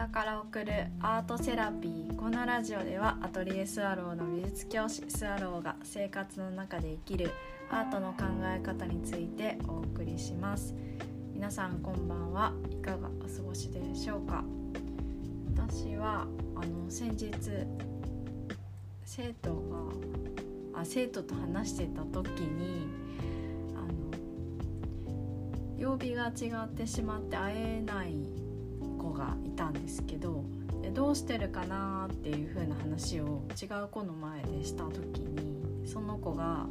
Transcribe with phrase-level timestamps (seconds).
[0.00, 7.30] 屋から送るアートセラピーこのラジオではアトリエスワローの美術教師スワローが生活の中で生きる
[7.70, 10.74] アートの考え方についてお送りします。
[11.34, 12.54] 皆さんこんばんは。
[12.70, 14.42] いかがお過ごしでしょうか？
[15.54, 16.26] 私は
[16.56, 17.30] あの先日
[19.04, 19.54] 生徒
[20.72, 22.88] があ生徒と話してた時に
[23.76, 23.80] あ
[25.76, 28.39] の曜日が違ってしまって会えない
[29.20, 30.44] がいたんですけど
[30.94, 36.66] どうしてるかなっていう風な話を違う子の前でした時にその子が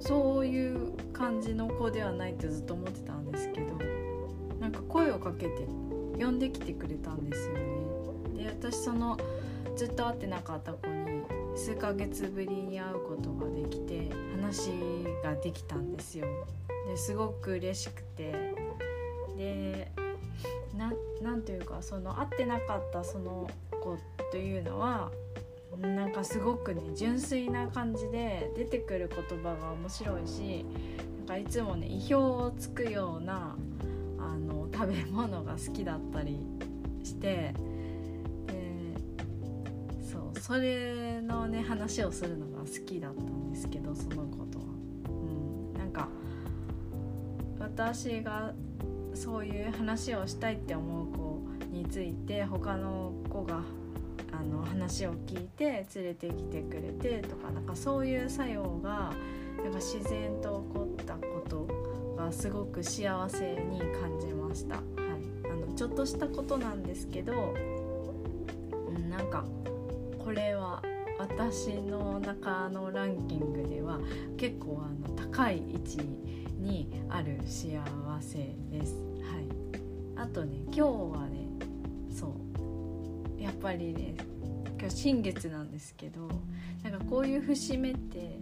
[0.00, 3.78] そういう感じの子ではないってずっと思ってたんですけど
[4.60, 5.66] なんか声をかけて
[6.18, 7.60] 呼んできてくれたんですよね。
[8.36, 9.16] で私その
[9.76, 11.22] ずっと会ってなかった子に
[11.54, 14.70] 数ヶ月ぶりに会うことができて話
[15.22, 16.26] ができたんですよ。
[16.88, 18.32] ですごく嬉しくて
[19.36, 19.92] で
[20.76, 23.96] なんというかその会ってなかったその子
[24.30, 25.10] というのは
[25.80, 30.64] なんかすごくね純粋な感じで出てくる言葉が面白いし
[31.18, 33.56] なんかいつもね意表をつくような
[34.18, 36.38] あの食べ物が好きだったり
[37.02, 37.54] して
[38.46, 38.94] で
[40.02, 44.64] そうそれのね話をするのが好きだったんですけどその子とは。
[45.08, 46.08] うん、なんか
[47.58, 48.52] 私が
[49.16, 53.62] そういう話をしたいって思う子について他の子が
[54.32, 59.12] あの話を聞いて連れてきてくれてとかなんかそういう作用が
[59.62, 61.66] なんか自然と起こったこと
[62.16, 64.76] がすごく幸せに感じました。
[64.76, 64.84] はい、
[65.50, 67.54] あのちょっとしたことなんですけど、
[68.88, 69.44] うん、なんか
[70.18, 70.82] これは
[71.18, 73.98] 私の中のランキングでは
[74.36, 77.80] 結構あの高い位置ににある幸
[78.20, 78.94] せです。
[79.22, 79.46] はい、
[80.16, 81.46] あとね今日はね
[82.10, 82.34] そ
[83.38, 83.42] う。
[83.42, 84.14] やっぱりね
[84.78, 86.28] 今日新月なんですけど
[86.82, 88.38] なんかこういう節目って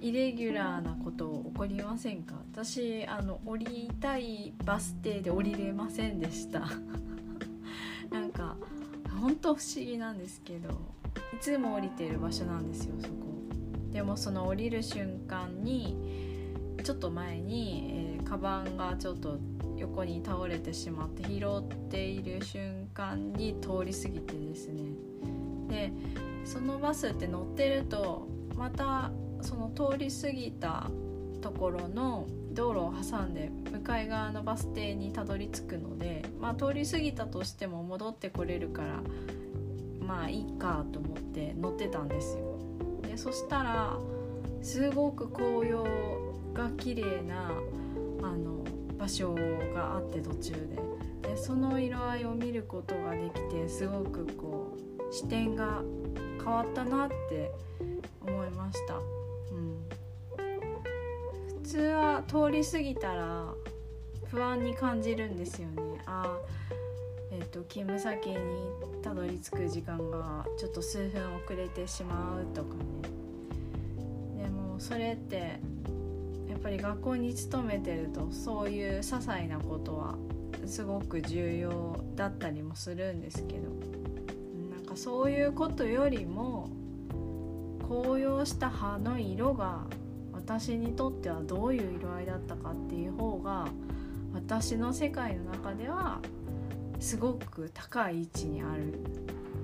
[0.00, 2.34] イレギュラーなこと起こりませんか？
[2.52, 6.60] 私あの降りたいバス停で降りれませんでした。
[8.10, 8.56] なんか
[9.20, 10.72] 本当不思議なんですけどい
[11.40, 13.14] つも降りてる場所なんですよそこ。
[13.92, 15.96] でもその降りる瞬間に
[16.86, 19.40] ちょっと前に、えー、カバンがちょっと
[19.76, 24.84] 横に倒れてしまって拾っている瞬間に通り過ぎてですね
[25.68, 25.92] で
[26.44, 29.10] そのバスって乗ってるとまた
[29.40, 30.88] その通り過ぎた
[31.40, 39.02] ところの道路を挟んで向かい側のバス停にたどり着くので、まあ、通り過ぎたとしても戻ってこれるから
[40.06, 42.60] まあいいかと思って乗ってたんですよ。
[43.02, 43.98] でそしたら
[44.62, 45.84] すごく紅葉
[46.56, 47.50] が綺麗な
[48.22, 48.64] あの
[48.98, 49.34] 場所
[49.74, 50.96] があって途中で。
[51.26, 54.76] でその色合いを見ることができてすごくこ
[55.10, 55.82] う視点が
[56.38, 57.50] 変わったなって
[58.24, 58.98] 思いました、う
[59.58, 59.84] ん、
[61.62, 63.46] 普通は通り過ぎたら
[64.30, 65.82] 不安に感じるんですよね。
[66.06, 66.38] あ
[67.30, 68.36] えーと、勤務先に
[69.02, 72.74] たどり着く時間がちょっと数分遅れてしまうとか
[74.36, 74.44] ね。
[74.44, 75.60] でもそれって
[76.66, 80.16] ぱり学校に勤めてるとそういう些細なことは
[80.66, 83.70] すごく重要だったりもするんですけど
[84.74, 86.68] なんかそういうことよりも
[87.86, 89.82] 紅葉した葉の色が
[90.32, 93.68] 私にとってはどういう色合いだったかっていう方が
[94.34, 96.20] 私の世界の中では
[96.98, 98.98] すごく高い位置にある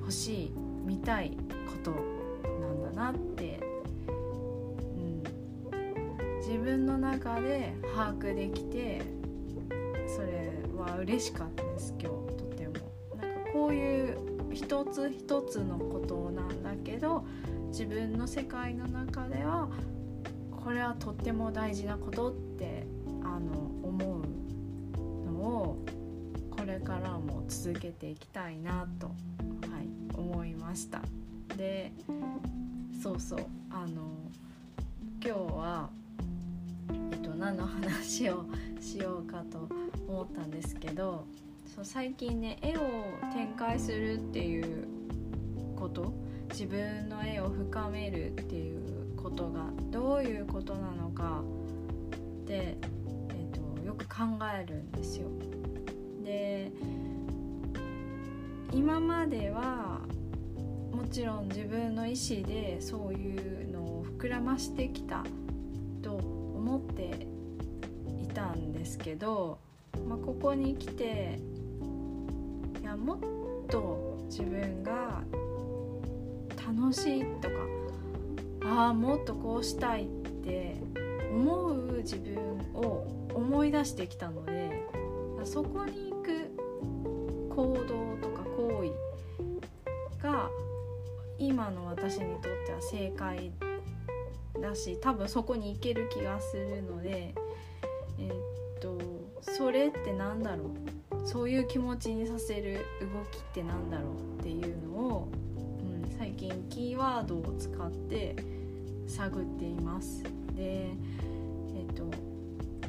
[0.00, 0.52] 欲しい
[0.84, 1.34] 見たい
[1.66, 1.92] こと
[2.60, 3.69] なんだなって
[6.50, 9.02] 自分の中で把握できて
[10.08, 12.74] それは嬉しかったです今日とても。
[13.16, 14.18] なんかこういう
[14.52, 17.24] 一つ一つのことなんだけど
[17.68, 19.68] 自分の世界の中では
[20.50, 22.84] これはとっても大事なことって
[23.22, 23.52] あの
[23.84, 25.84] 思うのを
[26.50, 29.12] これからも続けていきたいなと、は
[29.80, 29.88] い、
[30.18, 31.00] 思いました。
[31.56, 31.92] で
[33.00, 33.38] そうそう
[33.70, 34.10] あの
[35.24, 35.99] 今日は
[37.40, 38.44] 何の話を
[38.82, 39.66] しようかと
[40.06, 41.24] 思ったんですけど
[41.74, 42.80] そう最近ね絵を
[43.32, 44.86] 展開するっていう
[45.74, 46.12] こと
[46.50, 51.42] 自分の絵を深めるっていうことがどういうことなのか
[52.44, 52.76] で、
[53.30, 55.28] えーと、よく考えるんですよ。
[56.22, 56.70] で
[58.74, 60.00] 今までは
[60.92, 65.24] もちろん自分の意思でそういうのを膨らましてきた
[68.40, 69.58] たんですけど、
[70.08, 71.38] まあ、ここに来て
[72.80, 73.18] いやもっ
[73.68, 75.22] と自分が
[76.66, 77.54] 楽しいとか
[78.64, 80.76] ああもっとこうしたいって
[81.30, 82.36] 思う自分
[82.74, 84.86] を思い出してきたので
[85.44, 86.50] そこに行く
[87.54, 88.84] 行動とか行
[90.18, 90.48] 為が
[91.38, 93.52] 今の私にとっては正解
[94.60, 97.34] だし多分そこに行ける気がするので、
[99.60, 100.70] それって何だろ
[101.22, 101.28] う？
[101.28, 104.04] そういう気持ちにさせる動きって何だろ
[104.38, 105.28] うっていうのを、
[105.82, 108.36] うん、最近キーワードを使って
[109.06, 110.22] 探っています。
[110.22, 110.30] で
[110.62, 112.04] えっと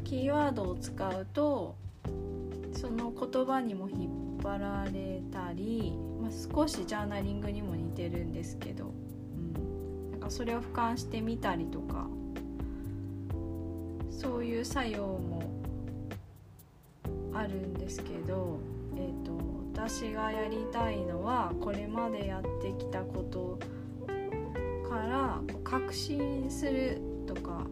[0.06, 1.75] キーワードを使うと
[2.71, 4.07] その言葉にも引
[4.39, 8.94] っ張られたり、まあ、少しジャーナリングにも似てるんですけど、
[9.35, 12.07] うん、なんかそれを俯瞰してみたりとか
[14.09, 15.59] そういう作用も
[17.33, 18.60] あるんですけど、
[18.95, 19.31] えーと、
[19.74, 23.60] 私がやりたいのはこれまでやってきたこと
[24.89, 27.66] から確信するとか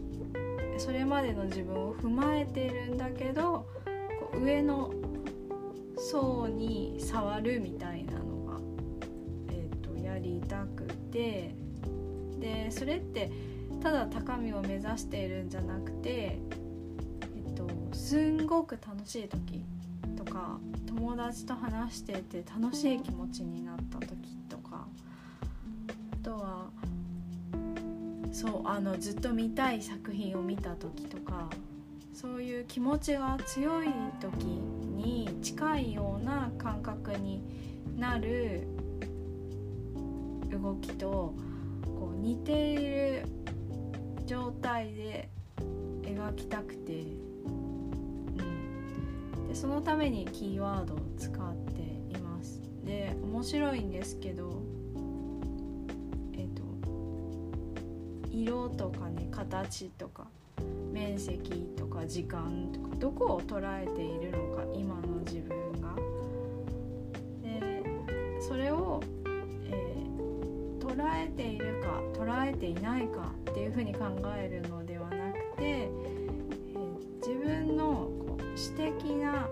[0.77, 3.65] それまでの自分を踏まえてるんだけど
[4.33, 4.93] 上の
[5.97, 8.59] 層に触るみたいなのが、
[9.49, 11.53] えーと、やりたくて
[12.39, 13.29] でそれって
[13.81, 16.39] ただ高みを目指しているんじゃなくて、
[18.09, 19.63] すんごく楽しい時
[20.17, 20.57] とか
[20.87, 24.87] 友達と話してて楽しい気持ちになった時とか
[26.11, 26.71] あとは
[28.31, 31.51] そうあのずっと見たい作品を見た時とか
[32.11, 33.89] そういう気持ちが強い
[34.19, 37.43] 時に近いような感覚に
[37.95, 38.65] なる
[40.51, 41.35] 動きと
[41.85, 43.25] こう似ている
[44.25, 45.29] 状態で
[46.01, 47.28] 描きたくて、
[49.49, 51.81] でそのためにキーワードを使って
[52.15, 54.61] いますで面白いんですけど
[56.33, 56.61] えっ、と
[58.29, 60.27] 色とかね形とか
[60.93, 65.95] 面積とか時間とかどこを捉えているのか今の自分が。
[67.41, 67.83] で
[68.41, 69.01] それを、
[69.65, 74.05] えー、捉えているか捉えていないかっていうふうに考
[74.37, 78.18] えるのではなくて、えー、自分の
[78.59, 79.47] こう詩的な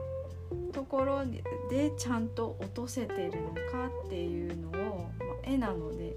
[0.74, 1.24] ところ
[1.69, 6.15] でちゃんと落とせてるのかっていうのを、まあ、絵なので、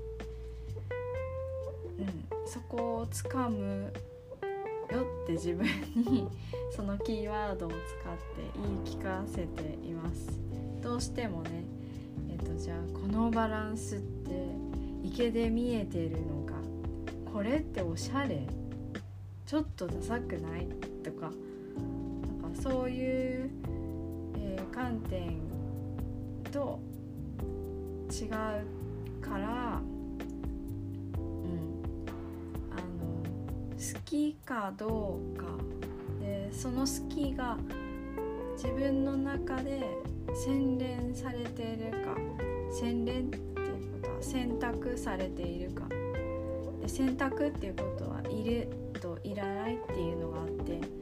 [1.98, 3.92] うん、そこをつかむ
[4.90, 5.66] よって自分
[5.96, 6.28] に
[6.74, 7.80] そのキーワードを使って
[8.56, 10.38] 言い聞かせています。
[10.82, 11.64] どうしてもね
[12.30, 14.30] えっ、ー、とじゃあこのバランスって
[15.04, 16.54] 池で見えてるのか
[17.32, 18.46] これっておしゃれ
[19.46, 20.66] ちょっとダサくない？
[21.04, 21.30] とか
[22.54, 23.50] そういう、
[24.36, 25.38] えー、観点
[26.50, 26.80] と
[28.10, 28.30] 違う
[29.20, 29.80] から
[31.14, 32.04] うん、
[32.70, 33.22] あの
[33.76, 35.46] 好きかどうか。
[36.20, 37.56] でその好きが
[38.56, 39.80] 自分の中で
[40.34, 42.16] 洗練されているか。
[42.72, 45.88] 洗練っていうことは選択されているか。
[46.80, 48.68] で選択っていうことはいる
[49.00, 50.99] といらないっていうのがあって。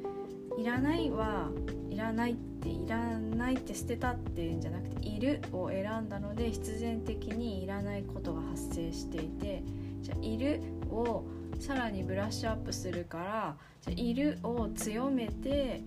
[0.58, 1.50] いらないは
[1.88, 9.62] いらないっていらないって捨てたっていうんじゃなくているを選んだので必然的にいらないことが発生していて
[10.02, 11.24] じゃあいるを
[11.60, 15.82] さらにブラッシュアップするからじゃいるを強めて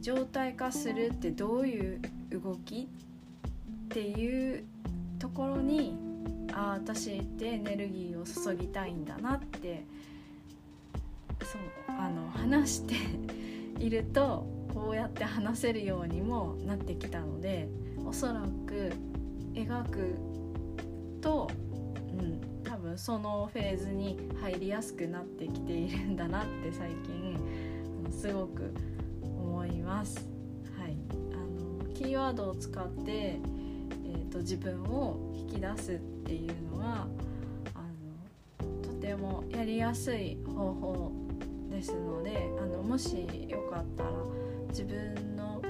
[0.00, 2.00] 状態化するってどういう
[2.30, 2.88] 動き
[3.86, 4.64] っていう
[5.18, 5.96] ところに
[6.52, 9.84] ああ私ってエネルギーを注ぎたいんだなって
[11.42, 12.94] そうあの話して
[13.78, 17.68] いるとこうやって話せるようにもなってきたので
[18.04, 18.92] おそらく
[19.54, 20.16] 描く
[21.20, 21.50] と、
[22.18, 27.38] うん、多分そのフェーズに入りやすくなってきているんだなって最近
[28.10, 28.74] すごく
[29.22, 30.28] 思います。
[30.78, 30.96] はい、
[31.32, 37.06] あのキーワードを使って、えーと、自分を引き出すっていうのは
[37.74, 37.80] あ
[38.62, 41.25] のとてもやりやすい方法
[41.76, 44.10] ですのであのもしよかったら
[44.70, 45.60] 自分の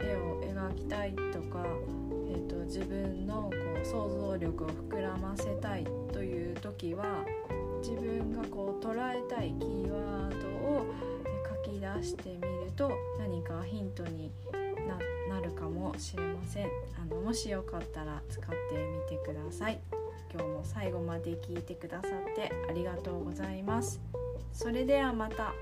[0.00, 1.64] 絵を描きたいとか、
[2.28, 7.24] えーと自分のこう想像力を膨らませたいという時は
[7.80, 10.86] 自分がこう捉えたいキーワードを
[11.64, 14.30] 書き出してみると何かヒントに
[15.28, 16.66] なるかもしれません。
[17.00, 18.56] あのもしよかったら使って
[19.10, 19.80] みてください。
[20.32, 24.00] 今日も最後まで聞いてくださってありがとうございます。
[24.56, 25.52] それではまた。